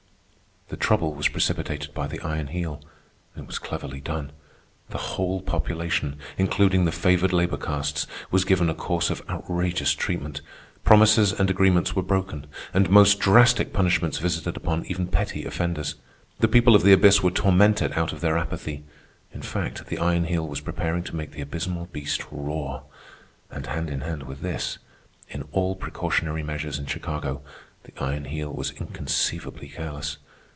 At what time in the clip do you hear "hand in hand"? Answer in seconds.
23.67-24.23